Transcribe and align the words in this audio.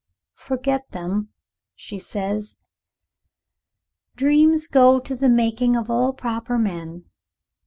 "Forget 0.39 0.89
them," 0.93 1.29
she 1.75 1.99
says; 1.99 2.57
"dreams 4.15 4.65
go 4.65 4.97
to 4.99 5.15
the 5.15 5.29
making 5.29 5.75
of 5.75 5.91
all 5.91 6.11
proper 6.11 6.57
men. 6.57 7.05